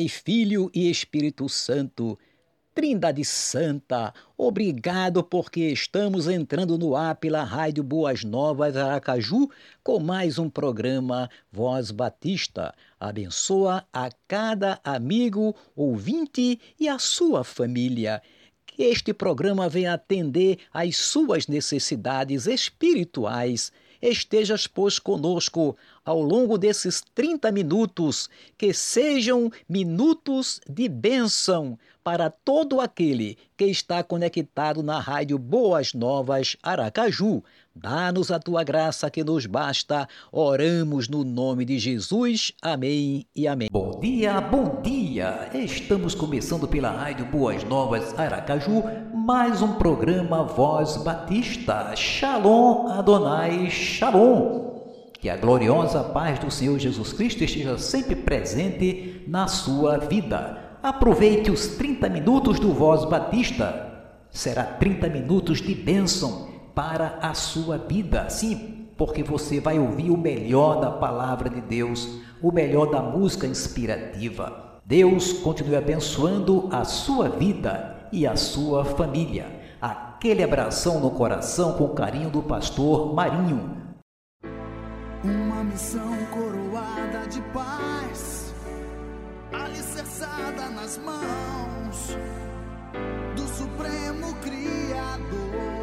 [0.00, 2.18] Pai, Filho e Espírito Santo.
[2.74, 9.50] Trindade Santa, obrigado porque estamos entrando no ar pela Rádio Boas Novas Aracaju
[9.82, 12.72] com mais um programa Voz Batista.
[12.98, 18.22] Abençoa a cada amigo, ouvinte e a sua família.
[18.82, 23.70] Este programa venha atender às suas necessidades espirituais
[24.00, 32.80] Estejas, pois, conosco ao longo desses 30 minutos, que sejam minutos de bênção para todo
[32.80, 37.44] aquele que está conectado na rádio Boas Novas Aracaju.
[37.82, 40.06] Dá-nos a tua graça que nos basta.
[40.30, 42.52] Oramos no nome de Jesus.
[42.60, 43.70] Amém e amém.
[43.72, 45.48] Bom dia, bom dia.
[45.54, 48.82] Estamos começando pela rádio Boas Novas Aracaju
[49.14, 51.96] mais um programa Voz Batista.
[51.96, 54.72] Shalom Adonai, Shalom.
[55.18, 60.76] Que a gloriosa paz do Senhor Jesus Cristo esteja sempre presente na sua vida.
[60.82, 63.86] Aproveite os 30 minutos do Voz Batista.
[64.30, 66.49] Será 30 minutos de bênção
[66.80, 68.30] para a sua vida.
[68.30, 72.08] Sim, porque você vai ouvir o melhor da palavra de Deus,
[72.40, 74.80] o melhor da música inspirativa.
[74.82, 79.60] Deus continue abençoando a sua vida e a sua família.
[79.78, 83.76] Aquele abração no coração com carinho do pastor Marinho.
[85.22, 88.54] Uma missão coroada de paz
[89.52, 92.16] alicerçada nas mãos
[93.36, 95.79] do Supremo Criador.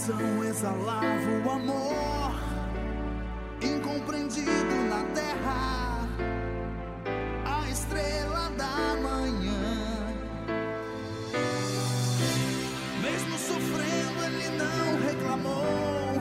[0.00, 2.32] Coração exalava o amor,
[3.60, 6.08] incompreendido na terra,
[7.44, 10.06] a estrela da manhã.
[13.02, 16.14] Mesmo sofrendo, ele não reclamou,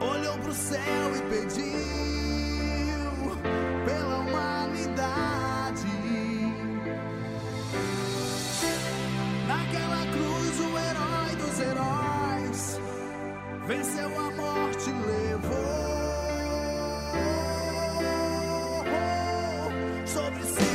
[0.00, 2.47] olhou pro céu e pediu.
[13.68, 15.48] Venceu a morte, levou
[20.06, 20.68] sobre si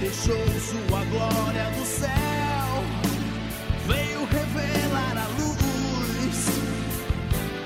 [0.00, 2.84] deixou sua glória do céu,
[3.86, 6.46] veio revelar a luz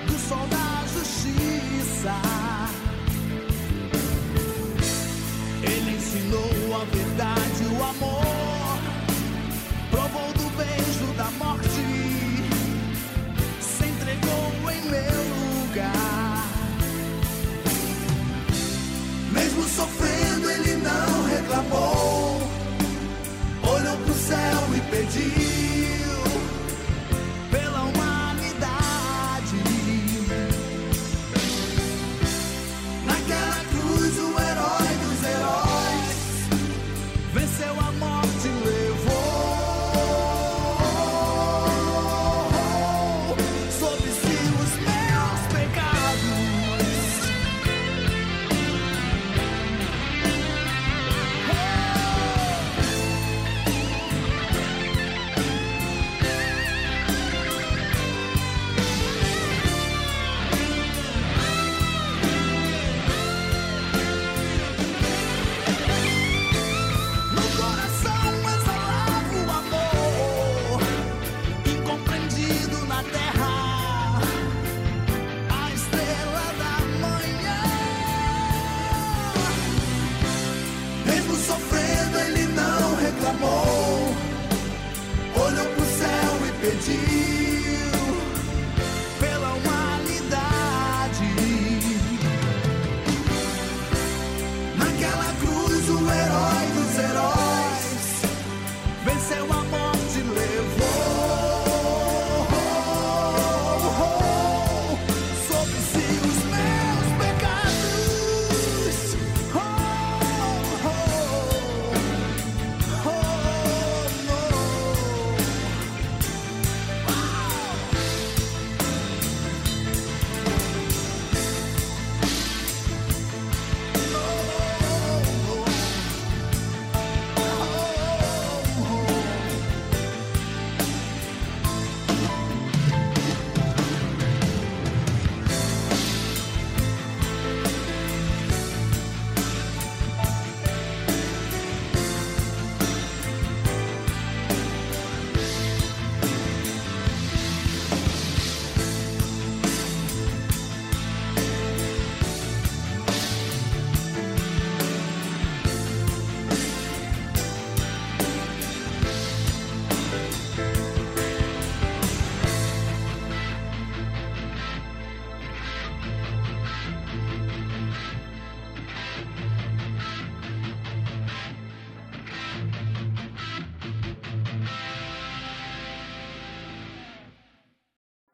[0.06, 2.14] do sol da justiça.
[5.62, 7.35] Ele ensinou a verdade,
[19.76, 22.40] sofrendo, ele não reclamou.
[23.62, 25.45] Olhou pro céu e pediu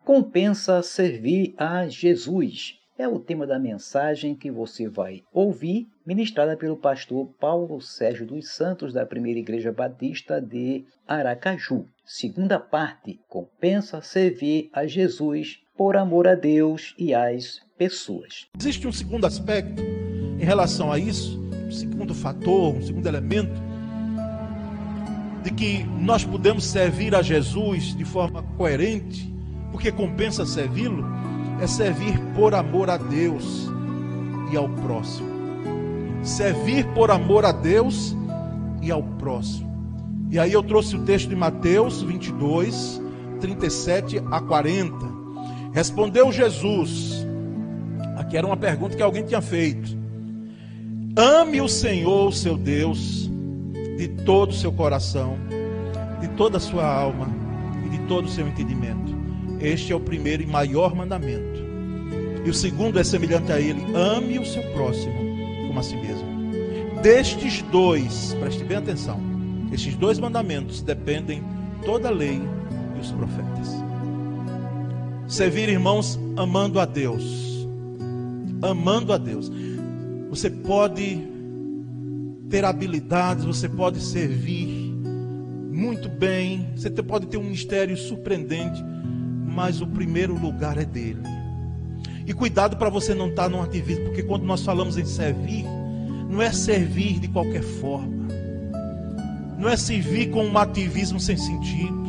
[0.05, 2.77] Compensa servir a Jesus.
[2.99, 8.53] É o tema da mensagem que você vai ouvir, ministrada pelo pastor Paulo Sérgio dos
[8.53, 11.87] Santos, da Primeira Igreja Batista de Aracaju.
[12.05, 18.49] Segunda parte: Compensa servir a Jesus por amor a Deus e às pessoas.
[18.59, 23.55] Existe um segundo aspecto em relação a isso, um segundo fator, um segundo elemento,
[25.45, 29.32] de que nós podemos servir a Jesus de forma coerente,
[29.73, 31.05] porque compensa servi-lo,
[31.61, 33.69] é servir por amor a Deus
[34.53, 35.33] e ao próximo.
[36.23, 38.15] Servir por amor a Deus
[38.81, 39.73] e ao próximo.
[40.31, 43.01] E aí eu trouxe o texto de Mateus 22,
[43.41, 44.95] 37 a 40.
[45.73, 47.27] Respondeu Jesus,
[48.17, 49.97] aqui era uma pergunta que alguém tinha feito.
[51.17, 53.31] Ame o Senhor, seu Deus,
[53.97, 55.37] de todo o seu coração,
[56.21, 57.29] de toda a sua alma
[57.87, 59.22] e de todo o seu entendimento.
[59.63, 61.63] Este é o primeiro e maior mandamento.
[62.45, 65.15] E o segundo é semelhante a ele: ame o seu próximo
[65.69, 66.33] como a si mesmo.
[67.01, 69.19] Destes dois, preste bem atenção,
[69.73, 71.43] estes dois mandamentos dependem
[71.85, 72.41] toda a lei
[72.97, 73.69] e os profetas.
[75.27, 77.67] Servir, irmãos, amando a Deus.
[78.61, 79.51] Amando a Deus.
[80.29, 81.19] Você pode
[82.51, 84.93] ter habilidades, você pode servir
[85.73, 88.85] muito bem, você pode ter um ministério surpreendente,
[89.55, 91.23] mas o primeiro lugar é dele.
[92.27, 95.65] E cuidado para você não estar num ativismo, porque quando nós falamos em servir,
[96.29, 98.29] não é servir de qualquer forma,
[99.59, 102.03] não é servir com um ativismo sem sentido,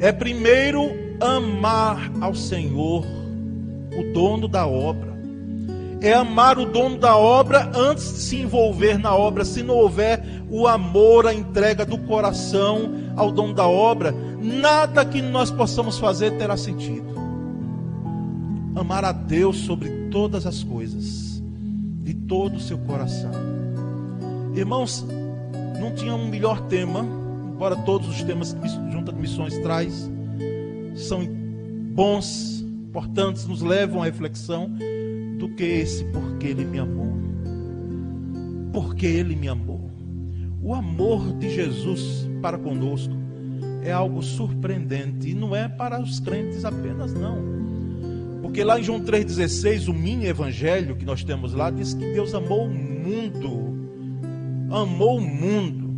[0.00, 0.90] é primeiro
[1.20, 3.04] amar ao Senhor,
[3.96, 5.12] o dono da obra
[6.02, 9.44] é amar o dono da obra antes de se envolver na obra.
[9.44, 10.20] Se não houver
[10.50, 16.36] o amor, a entrega do coração ao dono da obra, nada que nós possamos fazer
[16.36, 17.12] terá sentido.
[18.74, 21.42] Amar a Deus sobre todas as coisas,
[22.02, 23.30] de todo o seu coração.
[24.54, 25.06] Irmãos,
[25.80, 27.00] não tinha um melhor tema,
[27.54, 30.10] embora todos os temas que a Junta de Missões traz
[30.94, 31.26] são
[31.94, 34.70] bons, importantes, nos levam à reflexão
[35.38, 37.12] do que esse porque ele me amou.
[38.72, 39.90] Porque ele me amou.
[40.62, 43.14] O amor de Jesus para conosco
[43.82, 47.38] é algo surpreendente e não é para os crentes apenas não.
[48.42, 52.34] Porque lá em João 3:16, o mini evangelho que nós temos lá diz que Deus
[52.34, 53.72] amou o mundo.
[54.70, 55.92] Amou o mundo.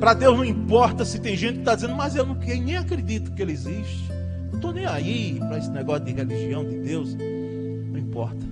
[0.00, 3.32] Para Deus não importa se tem gente que está dizendo, mas eu não, nem acredito
[3.32, 4.10] que ele existe.
[4.48, 7.16] Não estou nem aí para esse negócio de religião de Deus
[8.10, 8.46] importa.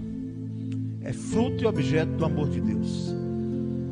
[1.03, 3.15] É fruto e objeto do amor de Deus.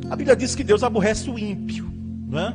[0.08, 1.90] A Bíblia diz que Deus aborrece o ímpio,
[2.28, 2.54] não é?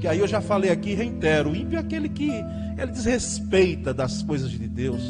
[0.00, 2.30] Que aí eu já falei aqui, reitero, o ímpio é aquele que
[2.78, 5.02] ele desrespeita das coisas de Deus.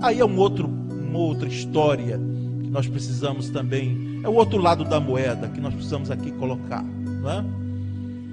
[0.00, 2.20] Aí é um outro, uma outra história
[2.62, 6.82] que nós precisamos também, é o outro lado da moeda que nós precisamos aqui colocar,
[6.82, 7.44] não é?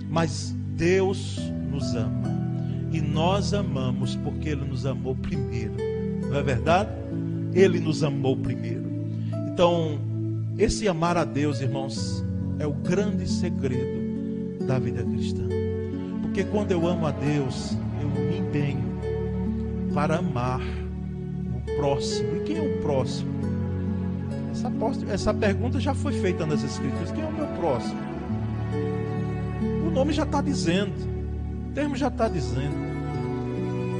[0.10, 1.40] Mas Deus
[1.72, 2.36] nos ama.
[2.92, 5.74] E nós amamos porque Ele nos amou primeiro.
[6.30, 6.90] Não é verdade?
[7.54, 8.86] Ele nos amou primeiro.
[9.52, 10.00] Então,
[10.58, 12.24] esse amar a Deus, irmãos,
[12.60, 13.97] é o grande segredo
[14.68, 15.44] da vida cristã.
[16.22, 18.84] Porque quando eu amo a Deus, eu me empenho
[19.94, 22.36] para amar o próximo.
[22.36, 23.32] E quem é o próximo?
[24.52, 24.72] Essa,
[25.12, 28.00] essa pergunta já foi feita nas Escrituras: quem é o meu próximo?
[29.88, 30.94] O nome já está dizendo,
[31.70, 32.86] o termo já está dizendo.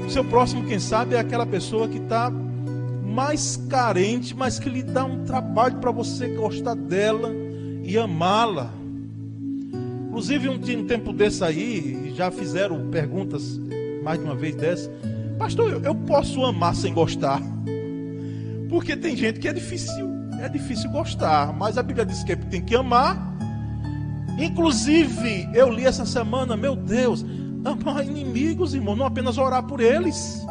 [0.06, 4.84] O seu próximo, quem sabe, é aquela pessoa que está mais carente, mas que lhe
[4.84, 7.32] dá um trabalho para você gostar dela
[7.84, 8.72] e amá-la.
[10.18, 13.62] Inclusive, um, tempo desse aí, já fizeram perguntas
[14.04, 14.92] mais de uma vez dessa.
[15.38, 17.40] Pastor, eu, posso amar sem gostar?
[18.68, 20.10] Porque tem gente que é difícil,
[20.42, 23.32] é difícil gostar, mas a Bíblia diz que tem que amar.
[24.40, 27.24] Inclusive, eu li essa semana, meu Deus,
[27.64, 30.44] amar inimigos, irmão, não apenas orar por eles.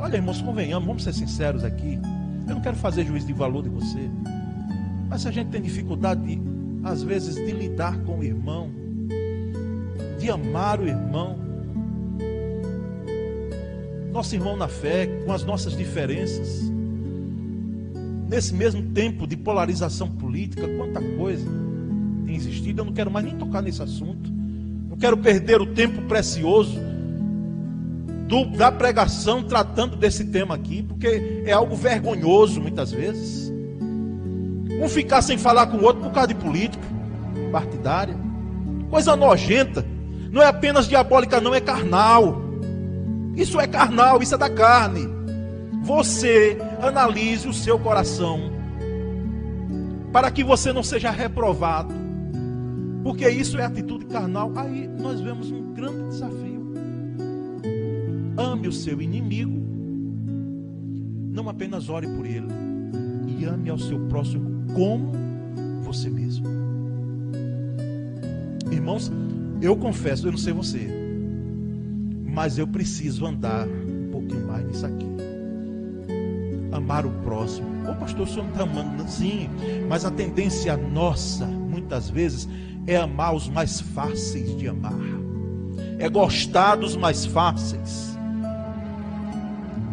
[0.00, 2.00] Olha, irmãos, convenhamos, vamos ser sinceros aqui.
[2.48, 4.10] Eu não quero fazer juízo de valor de você.
[5.08, 6.36] Mas se a gente tem dificuldade, de,
[6.86, 8.70] às vezes, de lidar com o irmão,
[10.18, 11.36] de amar o irmão,
[14.12, 16.70] nosso irmão na fé, com as nossas diferenças,
[18.28, 21.46] nesse mesmo tempo de polarização política, quanta coisa
[22.24, 22.82] tem existido.
[22.82, 24.30] Eu não quero mais nem tocar nesse assunto.
[24.88, 26.78] Não quero perder o tempo precioso
[28.28, 33.52] do, da pregação tratando desse tema aqui, porque é algo vergonhoso muitas vezes.
[34.80, 36.84] Um ficar sem falar com o outro por causa de política
[37.50, 38.16] partidária,
[38.90, 39.84] coisa nojenta.
[40.30, 42.42] Não é apenas diabólica, não, é carnal.
[43.34, 45.08] Isso é carnal, isso é da carne.
[45.82, 48.52] Você analise o seu coração
[50.12, 51.94] para que você não seja reprovado.
[53.02, 54.52] Porque isso é atitude carnal.
[54.56, 56.74] Aí nós vemos um grande desafio.
[58.36, 59.62] Ame o seu inimigo.
[61.32, 62.48] Não apenas ore por ele.
[63.28, 65.12] E ame ao seu próximo como
[65.82, 66.46] você mesmo.
[68.70, 69.10] Irmãos,
[69.60, 70.88] eu confesso, eu não sei você,
[72.24, 75.06] mas eu preciso andar um pouquinho mais nisso aqui.
[76.72, 77.66] Amar o próximo.
[77.88, 79.08] Ô pastor, o senhor não está amando?
[79.08, 79.48] Sim,
[79.88, 82.48] mas a tendência nossa, muitas vezes,
[82.86, 84.92] é amar os mais fáceis de amar,
[85.98, 88.16] é gostar dos mais fáceis.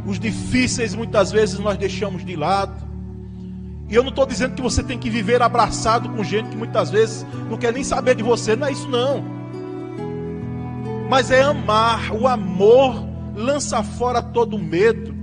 [0.06, 2.92] Os difíceis, muitas vezes, nós deixamos de lado.
[3.93, 6.89] E eu não estou dizendo que você tem que viver abraçado com gente que muitas
[6.89, 9.23] vezes não quer nem saber de você, não é isso não.
[11.07, 15.13] Mas é amar, o amor lança fora todo medo.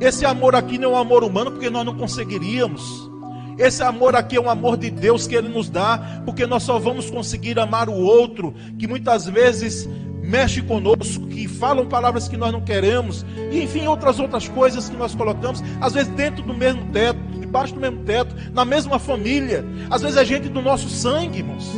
[0.00, 3.08] Esse amor aqui não é um amor humano, porque nós não conseguiríamos.
[3.56, 6.80] Esse amor aqui é um amor de Deus que Ele nos dá, porque nós só
[6.80, 9.88] vamos conseguir amar o outro, que muitas vezes
[10.20, 14.96] mexe conosco, que falam palavras que nós não queremos, e enfim, outras outras coisas que
[14.96, 19.64] nós colocamos, às vezes dentro do mesmo teto, debaixo do mesmo teto, na mesma família,
[19.90, 21.72] às vezes é gente do nosso sangue, irmãos.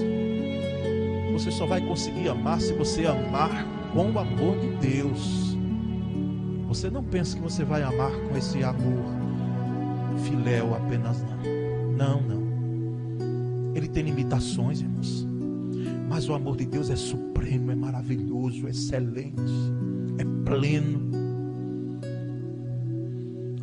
[1.33, 5.57] Você só vai conseguir amar se você amar com o amor de Deus.
[6.67, 9.19] Você não pensa que você vai amar com esse amor
[10.25, 11.97] filéu apenas não.
[11.97, 13.73] Não, não.
[13.75, 15.27] Ele tem limitações, irmãos.
[16.09, 19.53] Mas o amor de Deus é supremo, é maravilhoso, é excelente,
[20.19, 21.18] é pleno.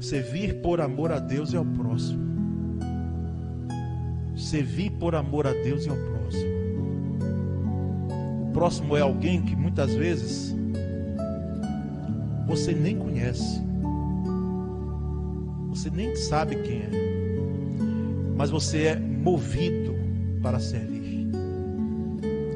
[0.06, 2.24] Servir por amor a Deus é o próximo.
[4.36, 6.54] Servir por amor a Deus é o próximo.
[8.44, 10.56] O próximo é alguém que muitas vezes
[12.46, 13.60] você nem conhece.
[15.70, 16.90] Você nem sabe quem é.
[18.38, 19.96] Mas você é movido
[20.40, 21.32] para servir.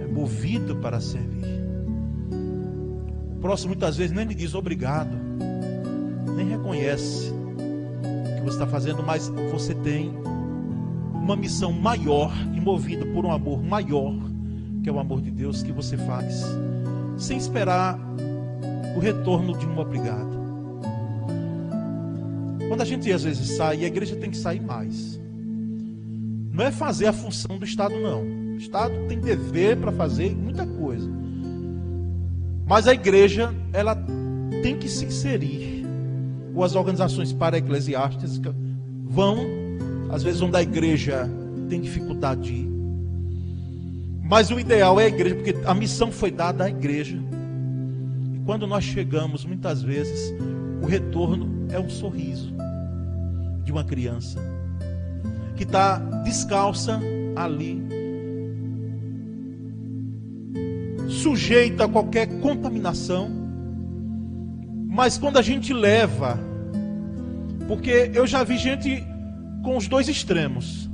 [0.04, 1.64] É movido para servir.
[3.38, 5.18] O próximo muitas vezes nem lhe diz obrigado.
[6.36, 7.39] Nem reconhece
[8.40, 10.12] que você está fazendo, mas você tem
[11.14, 14.16] uma missão maior e movido por um amor maior,
[14.82, 16.44] que é o amor de Deus que você faz,
[17.18, 18.00] sem esperar
[18.96, 20.40] o retorno de um obrigado.
[22.68, 25.20] Quando a gente às vezes sai, a igreja tem que sair mais.
[26.52, 28.22] Não é fazer a função do Estado, não.
[28.22, 31.10] O Estado tem dever para fazer muita coisa.
[32.68, 33.96] Mas a igreja, ela
[34.62, 35.69] tem que se inserir.
[36.60, 38.42] Ou as organizações para-eclesiásticas
[39.06, 39.38] vão,
[40.12, 41.26] às vezes, onde a igreja
[41.70, 42.70] tem dificuldade de ir.
[44.22, 47.18] Mas o ideal é a igreja, porque a missão foi dada à igreja.
[48.36, 50.36] E quando nós chegamos, muitas vezes,
[50.84, 52.54] o retorno é um sorriso
[53.64, 54.38] de uma criança
[55.56, 57.00] que está descalça
[57.38, 57.82] ali,
[61.08, 63.32] sujeita a qualquer contaminação.
[64.90, 66.49] Mas quando a gente leva,
[67.70, 69.06] porque eu já vi gente
[69.64, 70.90] com os dois extremos,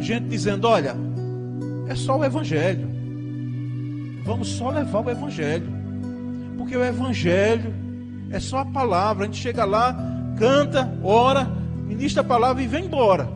[0.00, 0.96] gente dizendo: olha,
[1.86, 2.88] é só o Evangelho,
[4.24, 5.70] vamos só levar o Evangelho,
[6.56, 7.74] porque o Evangelho
[8.30, 9.94] é só a palavra, a gente chega lá,
[10.38, 11.46] canta, ora,
[11.86, 13.28] ministra a palavra e vem embora.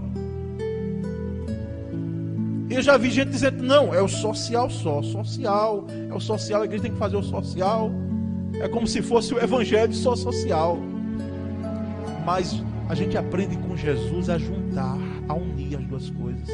[2.70, 6.64] Eu já vi gente dizendo, não, é o social só, social, é o social, a
[6.64, 7.90] igreja tem que fazer o social.
[8.54, 10.78] É como se fosse o evangelho só social.
[12.26, 16.49] Mas a gente aprende com Jesus a juntar, a unir as duas coisas.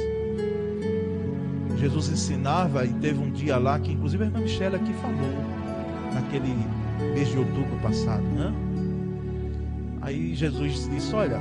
[1.78, 5.32] Jesus ensinava e teve um dia lá que inclusive a irmã Michelle aqui falou,
[6.12, 6.54] naquele
[7.14, 8.52] mês de outubro passado, né?
[10.02, 11.40] Aí Jesus disse, olha,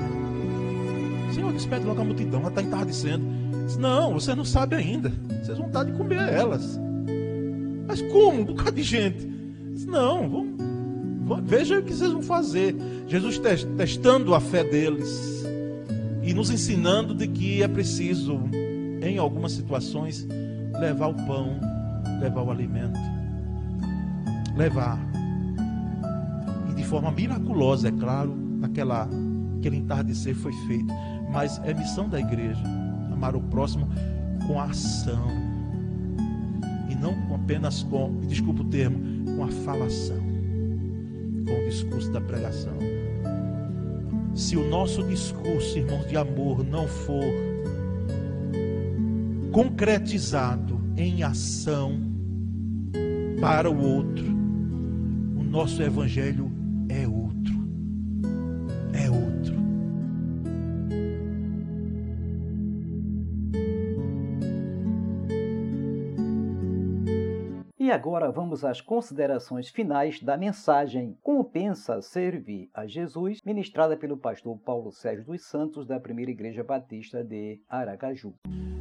[1.33, 3.25] Senhor, despede logo a multidão, ela está entardecendo.
[3.65, 5.11] Diz, não, você não sabe ainda.
[5.43, 6.79] Vocês vão dar de comer a elas.
[7.85, 8.41] Mas como?
[8.41, 9.27] Um bocado de gente.
[9.73, 10.61] Diz, não, vamos,
[11.43, 12.75] veja o que vocês vão fazer.
[13.11, 13.41] Jesus
[13.77, 15.43] testando a fé deles
[16.23, 18.39] e nos ensinando de que é preciso,
[19.01, 20.25] em algumas situações,
[20.79, 21.59] levar o pão,
[22.21, 22.97] levar o alimento.
[24.55, 24.97] Levar.
[26.69, 29.09] E de forma miraculosa, é claro, aquela,
[29.59, 30.91] aquele entardecer foi feito
[31.31, 32.61] mas é missão da igreja
[33.11, 33.87] amar o próximo
[34.45, 35.27] com a ação
[36.89, 38.99] e não apenas com, desculpa o termo,
[39.35, 40.21] com a falação,
[41.47, 42.90] com o discurso da pregação.
[44.33, 47.23] Se o nosso discurso, irmãos, de amor não for
[49.51, 51.99] concretizado em ação
[53.39, 54.25] para o outro,
[55.37, 56.49] o Nosso evangelho
[56.87, 57.50] é outro.
[67.91, 74.57] E agora vamos às considerações finais da mensagem Compensa Servir a Jesus, ministrada pelo pastor
[74.59, 78.33] Paulo Sérgio dos Santos, da Primeira Igreja Batista de Aracaju.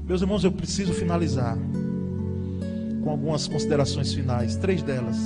[0.04, 1.58] Meus irmãos, eu preciso finalizar
[3.02, 5.16] com algumas considerações finais, três delas.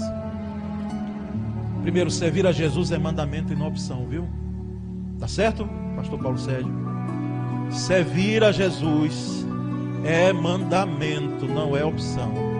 [1.82, 4.26] Primeiro, servir a Jesus é mandamento e não opção, viu?
[5.20, 6.72] Tá certo, pastor Paulo Sérgio?
[7.70, 9.44] Servir a Jesus
[10.06, 12.53] é mandamento, não é opção.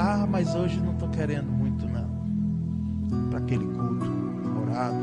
[0.00, 2.08] Ah, mas hoje não estou querendo muito, não.
[3.30, 4.06] Para aquele culto
[4.62, 4.96] orado.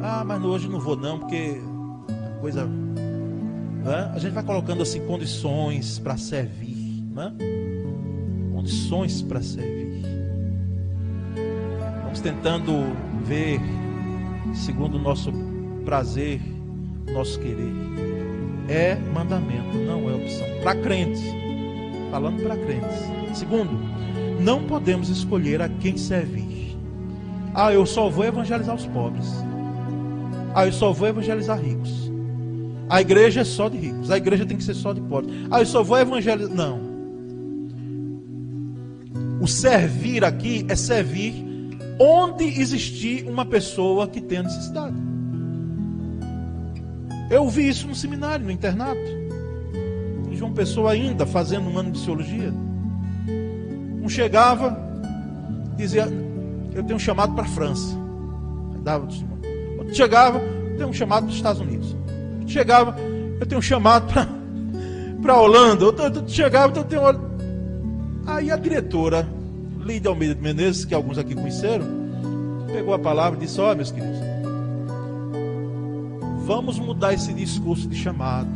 [0.00, 1.60] Ah, mas hoje não vou, não, porque
[2.08, 2.64] a coisa.
[2.64, 4.12] Né?
[4.14, 7.32] A gente vai colocando assim condições para servir, né?
[8.52, 10.04] Condições para servir.
[12.04, 12.72] Vamos tentando
[13.24, 13.60] ver
[14.54, 15.32] segundo o nosso
[15.84, 16.40] prazer,
[17.12, 17.74] nosso querer.
[18.68, 20.46] É mandamento, não é opção.
[20.62, 21.22] Para crentes,
[22.12, 23.15] falando para crentes.
[23.36, 23.78] Segundo,
[24.40, 26.74] não podemos escolher a quem servir.
[27.54, 29.26] Ah, eu só vou evangelizar os pobres.
[30.54, 32.10] Ah, eu só vou evangelizar ricos.
[32.88, 34.10] A igreja é só de ricos.
[34.10, 35.34] A igreja tem que ser só de pobres.
[35.50, 36.50] Ah, eu só vou evangelizar.
[36.54, 36.80] Não.
[39.38, 41.34] O servir aqui é servir
[42.00, 44.96] onde existir uma pessoa que tenha necessidade.
[47.30, 49.26] Eu vi isso no seminário, no internato.
[50.32, 52.52] João Pessoa ainda fazendo um ano de psicologia.
[54.06, 54.78] Um chegava,
[55.76, 56.06] dizia,
[56.72, 57.92] eu tenho um chamado para a França.
[58.84, 59.08] Dava
[59.78, 61.96] Outro chegava, eu tenho um chamado para os Estados Unidos.
[62.38, 62.96] Outro chegava,
[63.40, 64.06] eu tenho um chamado
[65.20, 65.86] para a Holanda.
[65.86, 67.02] Outro, outro chegava, eu tenho.
[68.28, 69.28] Aí a diretora,
[69.80, 71.84] Lídia Almeida de Menezes, que alguns aqui conheceram,
[72.72, 74.20] pegou a palavra e disse: Ó, oh, meus queridos,
[76.44, 78.50] vamos mudar esse discurso de chamado.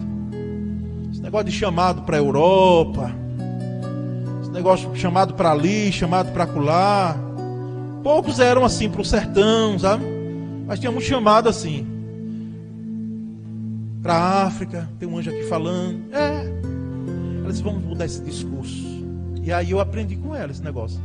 [1.11, 3.13] Esse negócio de chamado para a Europa,
[4.51, 7.17] esse negócio chamado para ali, chamado para acolá.
[8.03, 10.05] Poucos eram assim para o sertão, sabe?
[10.67, 11.87] Mas tinha um chamado assim.
[14.03, 16.03] Para a África, tem um anjo aqui falando.
[16.13, 16.47] É.
[17.43, 19.05] Ela disse: vamos mudar esse discurso.
[19.43, 21.01] E aí eu aprendi com ela esse negócio.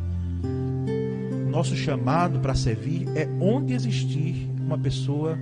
[1.49, 5.37] Nosso chamado para servir é onde existir uma pessoa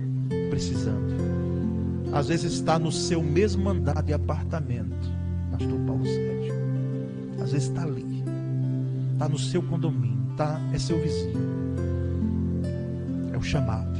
[0.50, 1.14] precisando.
[2.12, 5.10] Às vezes está no seu mesmo andar de apartamento,
[5.50, 6.33] Pastor Paulo Sérgio.
[7.44, 8.24] Às vezes está ali,
[9.12, 11.36] está no seu condomínio, tá, é seu vizinho.
[13.34, 13.98] É o chamado.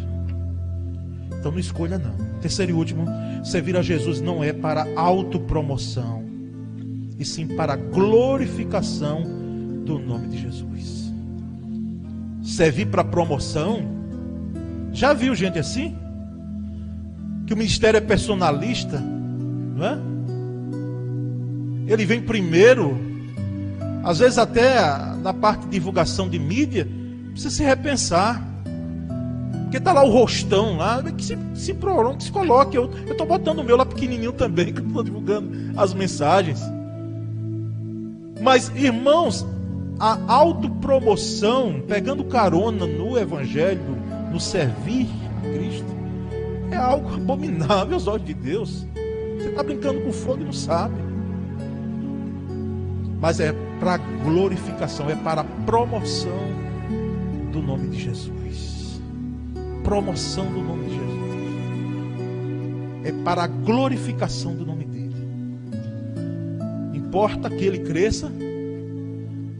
[1.39, 2.15] Então não escolha não.
[2.41, 3.05] Terceiro e último,
[3.45, 6.25] servir a Jesus não é para autopromoção
[7.19, 9.25] e sim para glorificação
[9.85, 11.13] do nome de Jesus.
[12.43, 13.83] Servir para promoção,
[14.91, 15.95] já viu gente assim?
[17.47, 20.15] Que o ministério é personalista, não é?
[21.87, 23.13] Ele vem primeiro,
[24.05, 24.79] às vezes até
[25.23, 26.87] na parte de divulgação de mídia,
[27.31, 28.47] precisa se repensar.
[29.62, 32.77] Porque está lá o rostão lá, que se, se, que se coloque.
[32.77, 36.61] Eu estou botando o meu lá pequenininho também, que eu estou divulgando as mensagens.
[38.40, 39.47] Mas, irmãos,
[39.99, 43.97] a autopromoção, pegando carona no Evangelho,
[44.31, 45.95] no servir a Cristo,
[46.71, 48.87] é algo abominável aos olhos de Deus.
[49.38, 50.95] Você está brincando com fogo e não sabe.
[53.19, 56.40] Mas é para glorificação, é para promoção
[57.53, 58.99] do nome de Jesus.
[59.83, 61.14] Promoção do nome de Jesus.
[63.05, 65.14] É para a glorificação do nome dele.
[66.94, 68.33] Importa que ele cresça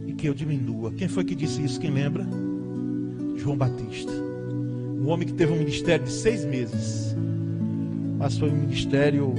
[0.07, 0.91] e que eu diminua.
[0.93, 1.79] Quem foi que disse isso?
[1.79, 2.25] Quem lembra?
[3.37, 4.11] João Batista.
[4.11, 7.15] Um homem que teve um ministério de seis meses.
[8.17, 9.35] Mas foi um ministério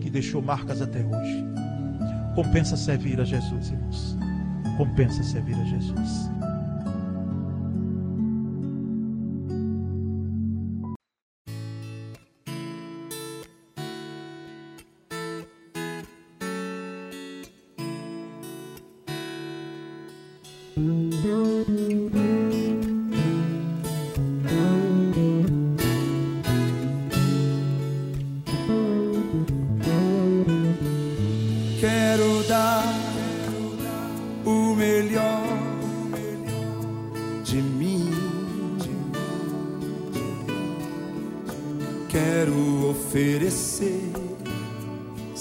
[0.00, 1.49] que deixou marcas até hoje.
[2.34, 4.16] Compensa servir a Jesus, irmãos.
[4.76, 6.30] Compensa servir a Jesus.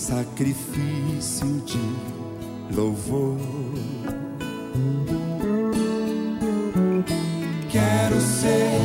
[0.09, 3.37] sacrifício de louvor.
[7.69, 8.81] Quero ser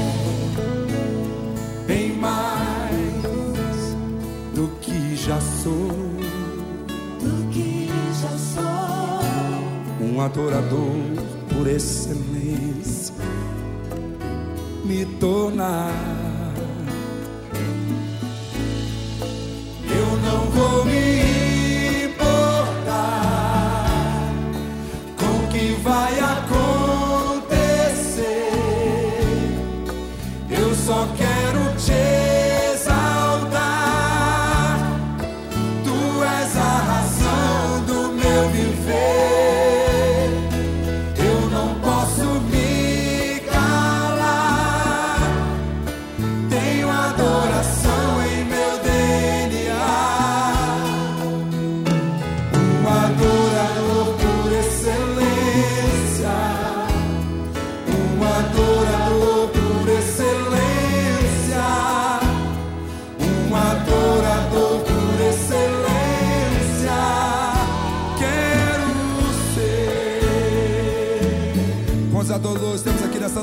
[1.87, 3.96] bem mais
[4.54, 5.88] do que já sou.
[7.22, 7.88] Do que
[8.20, 10.06] já sou.
[10.06, 10.92] Um adorador
[11.48, 13.13] por excelência.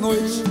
[0.01, 0.50] Noite?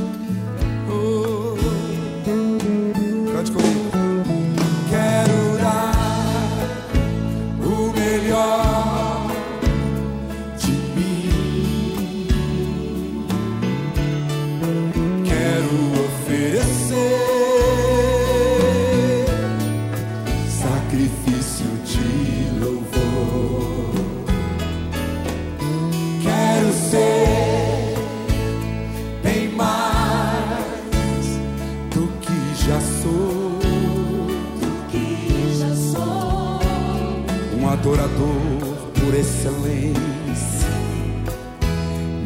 [37.72, 40.68] Adorador por excelência,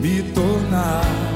[0.00, 1.33] me tornar.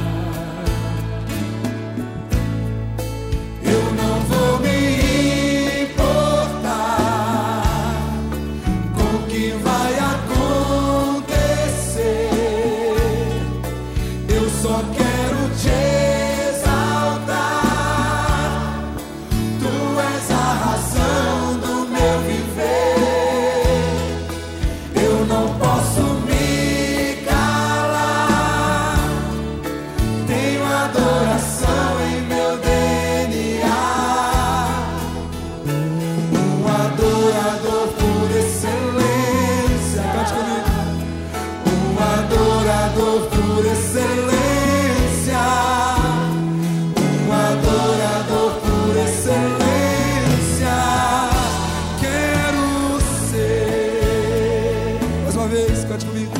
[55.88, 56.32] Cante comigo.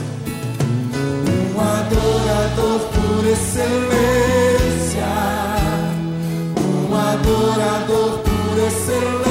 [1.54, 5.06] Um adorador por excelência.
[6.60, 9.27] Um adorador por excelência.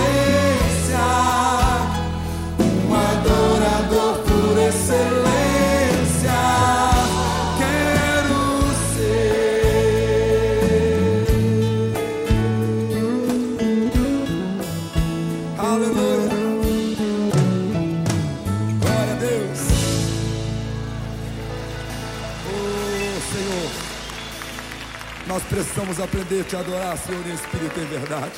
[25.77, 28.33] Precisamos aprender a te adorar, Senhor, em espírito e em verdade.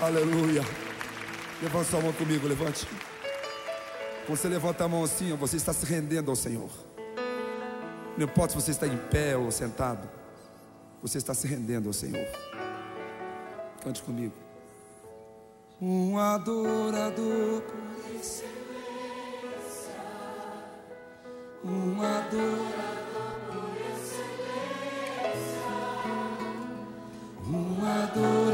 [0.00, 0.62] Aleluia.
[1.60, 2.88] Levante sua mão comigo, levante.
[4.24, 6.70] Quando você levanta a mão assim, você está se rendendo ao Senhor.
[8.16, 10.08] Não importa se você está em pé ou sentado,
[11.02, 12.26] você está se rendendo ao Senhor.
[13.84, 14.32] Cante comigo.
[15.78, 18.48] Um adorador por excelência.
[21.62, 22.97] Um adorador
[28.20, 28.47] Um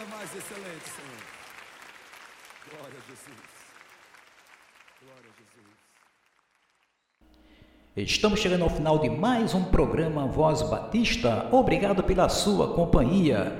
[0.00, 1.20] é mais excelente, Senhor.
[2.70, 3.36] Glória a Jesus.
[5.02, 5.68] Glória a Jesus.
[8.08, 11.48] Estamos chegando ao final de mais um programa Voz Batista.
[11.52, 13.52] Obrigado pela sua companhia.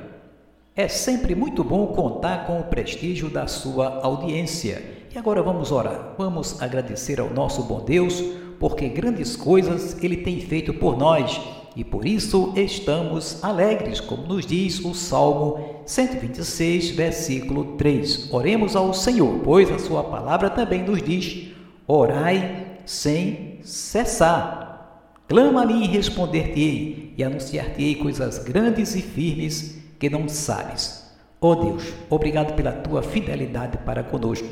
[0.74, 5.07] É sempre muito bom contar com o prestígio da sua audiência.
[5.14, 6.14] E agora vamos orar.
[6.16, 8.18] Vamos agradecer ao nosso bom Deus
[8.59, 11.38] porque grandes coisas ele tem feito por nós
[11.76, 18.33] e por isso estamos alegres, como nos diz o Salmo 126, versículo 3.
[18.33, 21.48] Oremos ao Senhor, pois a sua palavra também nos diz:
[21.85, 25.18] orai sem cessar.
[25.26, 31.11] Clama a mim e responder-te-ei, e anunciar-te-ei coisas grandes e firmes que não sabes.
[31.40, 34.48] Ó oh Deus, obrigado pela tua fidelidade para conosco.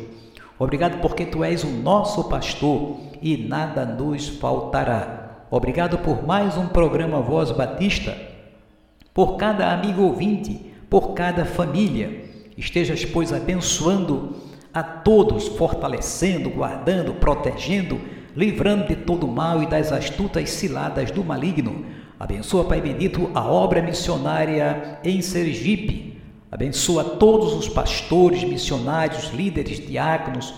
[0.59, 5.45] Obrigado porque tu és o nosso pastor e nada nos faltará.
[5.53, 8.17] Obrigado por mais um programa Voz Batista,
[9.15, 12.25] por cada amigo ouvinte, por cada família.
[12.57, 14.37] Estejas, pois, abençoando
[14.73, 18.01] a todos, fortalecendo, guardando, protegendo,
[18.35, 21.85] livrando de todo mal e das astutas ciladas do maligno.
[22.19, 26.19] Abençoa, Pai bendito, a obra missionária em Sergipe.
[26.51, 30.55] Abençoa todos os pastores, missionários, líderes, diáconos,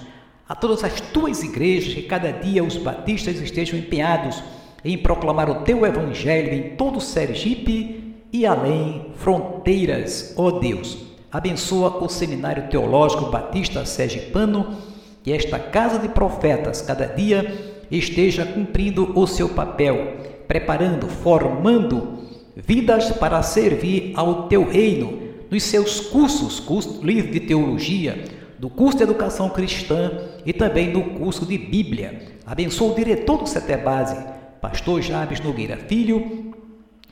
[0.49, 4.43] a todas as tuas igrejas, que cada dia os batistas estejam empenhados
[4.85, 8.00] em proclamar o teu evangelho em todo Sergipe
[8.33, 10.99] e além fronteiras, ó Deus.
[11.31, 14.77] Abençoa o Seminário Teológico Batista Sergipano
[15.25, 20.17] e esta casa de profetas cada dia esteja cumprindo o seu papel,
[20.49, 22.21] preparando, formando
[22.57, 28.25] vidas para servir ao teu reino nos seus cursos, curso livre de teologia,
[28.59, 30.13] do curso de educação cristã
[30.45, 32.23] e também no curso de Bíblia.
[32.47, 34.17] Abençoa o diretor do Setebase,
[34.61, 36.50] pastor Jabes Nogueira Filho,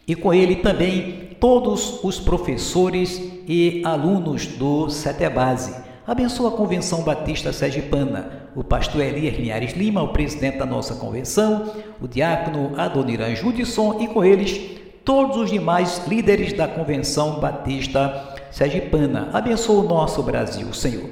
[0.09, 5.75] e com ele também todos os professores e alunos do Setebase.
[6.07, 11.71] Abençoa a Convenção Batista Sergipana, o pastor Elias Linhares Lima, o presidente da nossa convenção,
[12.01, 14.59] o diácono Adoniran Judson e com eles
[15.05, 19.29] todos os demais líderes da Convenção Batista Sergipana.
[19.35, 21.11] Abençoa o nosso Brasil, Senhor.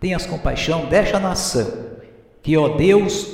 [0.00, 1.66] Tenhas compaixão desta nação,
[2.42, 3.28] que, ó Deus,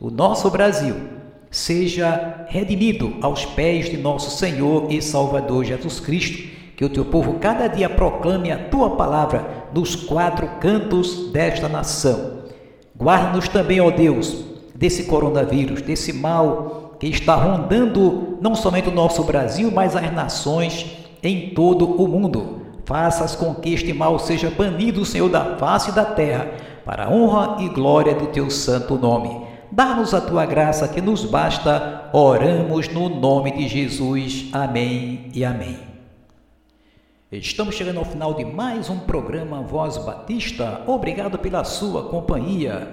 [0.00, 1.13] o nosso Brasil,
[1.54, 7.34] seja redimido aos pés de nosso Senhor e Salvador Jesus Cristo, que o teu povo
[7.34, 12.38] cada dia proclame a tua palavra nos quatro cantos desta nação.
[12.98, 19.22] Guarda-nos também, ó Deus, desse coronavírus, desse mal que está rondando não somente o nosso
[19.22, 20.86] Brasil, mas as nações
[21.22, 22.62] em todo o mundo.
[22.84, 26.50] Faças com que este mal seja banido, Senhor, da face da terra,
[26.84, 29.53] para a honra e glória do teu santo nome.
[29.74, 32.08] Dá-nos a tua graça que nos basta.
[32.12, 34.48] Oramos no nome de Jesus.
[34.52, 35.76] Amém e amém.
[37.32, 40.82] Estamos chegando ao final de mais um programa Voz Batista.
[40.86, 42.88] Obrigado pela sua companhia.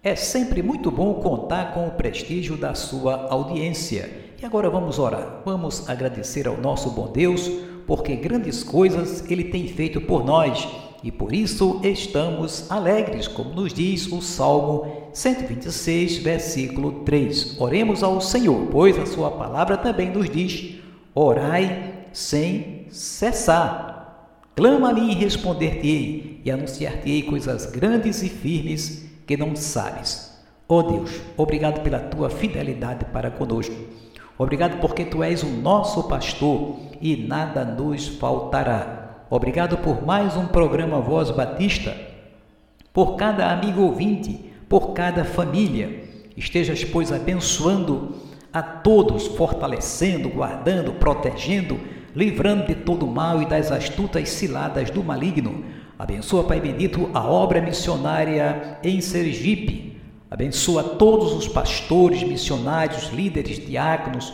[0.00, 4.08] É sempre muito bom contar com o prestígio da sua audiência.
[4.40, 5.42] E agora vamos orar.
[5.44, 7.50] Vamos agradecer ao nosso bom Deus,
[7.84, 10.68] porque grandes coisas ele tem feito por nós
[11.02, 17.58] e por isso estamos alegres, como nos diz o Salmo 126, versículo 3.
[17.58, 20.74] Oremos ao Senhor, pois a sua palavra também nos diz:
[21.14, 24.44] orai sem cessar.
[24.54, 30.38] Clama a mim e responder-te-ei, e anunciar-te-ei coisas grandes e firmes que não sabes.
[30.68, 33.74] Ó oh Deus, obrigado pela tua fidelidade para conosco.
[34.36, 39.24] Obrigado porque tu és o nosso pastor e nada nos faltará.
[39.30, 41.96] Obrigado por mais um programa Voz Batista,
[42.92, 46.04] por cada amigo ouvinte, por cada família.
[46.36, 48.14] Estejas, pois, abençoando
[48.52, 51.78] a todos, fortalecendo, guardando, protegendo,
[52.14, 55.64] livrando de todo mal e das astutas ciladas do maligno.
[55.98, 59.98] Abençoa, Pai bendito, a obra missionária em Sergipe.
[60.30, 64.32] Abençoa todos os pastores, missionários, líderes, diáconos,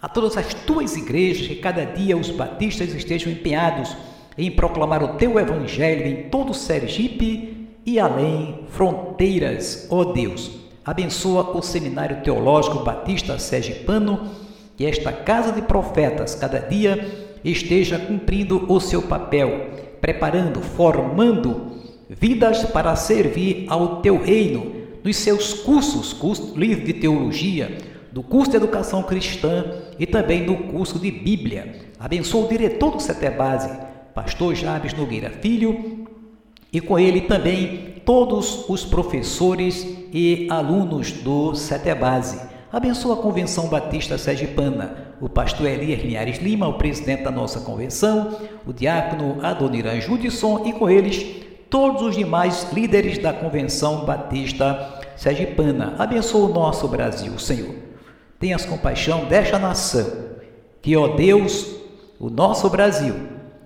[0.00, 3.96] a todas as tuas igrejas, que cada dia os batistas estejam empenhados
[4.36, 7.51] em proclamar o teu evangelho em todo Sergipe
[7.84, 10.50] e além fronteiras, ó Deus.
[10.84, 14.30] Abençoa o Seminário Teológico Batista Sergipano
[14.78, 21.72] e esta casa de profetas cada dia esteja cumprindo o seu papel, preparando, formando
[22.08, 24.72] vidas para servir ao teu reino
[25.04, 27.78] nos seus cursos, curso livre de teologia,
[28.12, 29.64] do curso de educação cristã
[29.98, 31.76] e também no curso de Bíblia.
[31.98, 33.70] Abençoa o diretor do Setebase,
[34.14, 36.01] pastor Jabes Nogueira Filho,
[36.72, 42.40] e com ele também todos os professores e alunos do Setebase.
[42.72, 48.38] Abençoa a Convenção Batista Sergipana, o pastor Elias Linhares Lima, o presidente da nossa convenção,
[48.66, 55.94] o diácono Adoniran Judson e com eles todos os demais líderes da Convenção Batista Sergipana.
[55.98, 57.74] Abençoa o nosso Brasil, Senhor.
[58.40, 60.10] Tenhas compaixão desta nação,
[60.80, 61.76] que, ó Deus,
[62.18, 63.14] o nosso Brasil,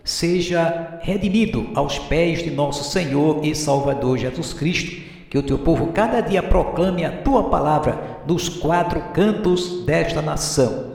[0.07, 5.89] seja redimido aos pés de nosso Senhor e Salvador Jesus Cristo, que o teu povo
[5.89, 10.93] cada dia proclame a tua palavra nos quatro cantos desta nação.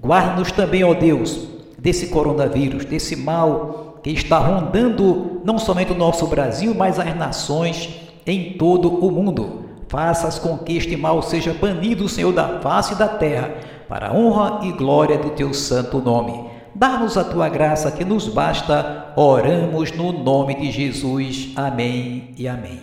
[0.00, 1.46] Guarda-nos também, ó Deus,
[1.78, 7.90] desse coronavírus, desse mal que está rondando não somente o nosso Brasil, mas as nações
[8.26, 9.66] em todo o mundo.
[9.86, 13.54] Faças com que este mal seja banido, Senhor, da face da terra,
[13.86, 16.55] para a honra e glória do teu santo nome.
[16.78, 19.14] Dá-nos a tua graça que nos basta.
[19.16, 21.50] Oramos no nome de Jesus.
[21.56, 22.82] Amém e amém.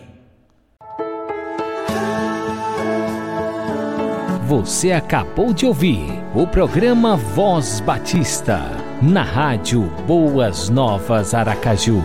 [4.47, 8.61] Você acabou de ouvir o programa Voz Batista,
[8.99, 12.01] na rádio Boas Novas Aracaju.